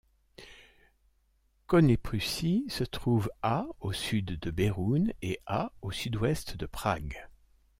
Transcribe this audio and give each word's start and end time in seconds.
Koněprusy 1.67 2.65
se 2.69 2.83
trouve 2.83 3.29
à 3.43 3.67
au 3.81 3.93
sud 3.93 4.25
de 4.39 4.49
Beroun 4.49 5.13
et 5.21 5.39
à 5.45 5.73
au 5.83 5.91
sud-ouest 5.91 6.57
de 6.57 6.65
Prague. 6.65 7.27